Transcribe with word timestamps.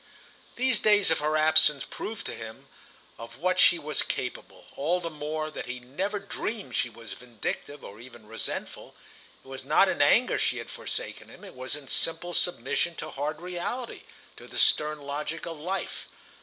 These 0.55 0.79
days 0.79 1.11
of 1.11 1.19
her 1.19 1.37
absence 1.37 1.85
proved 1.85 2.25
to 2.25 2.33
him 2.33 2.67
of 3.19 3.37
what 3.37 3.59
she 3.59 3.77
was 3.77 4.01
capable; 4.01 4.65
all 4.75 4.99
the 4.99 5.11
more 5.11 5.51
that 5.51 5.67
he 5.67 5.79
never 5.79 6.17
dreamed 6.17 6.73
she 6.75 6.89
was 6.89 7.13
vindictive 7.13 7.83
or 7.83 7.99
even 7.99 8.25
resentful. 8.25 8.95
It 9.45 9.47
was 9.47 9.63
not 9.63 9.89
in 9.89 10.01
anger 10.01 10.39
she 10.39 10.57
had 10.57 10.71
forsaken 10.71 11.29
him; 11.29 11.43
it 11.43 11.53
was 11.53 11.75
in 11.75 11.87
simple 11.87 12.33
submission 12.33 12.95
to 12.95 13.11
hard 13.11 13.41
reality, 13.41 14.01
to 14.37 14.47
the 14.47 14.57
stern 14.57 15.01
logic 15.03 15.45
of 15.45 15.59
life. 15.59 16.07